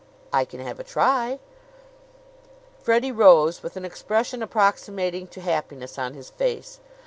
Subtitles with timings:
[0.33, 1.37] "I can have a try."
[2.81, 6.79] Freddie rose, with an expression approximating to happiness on his face.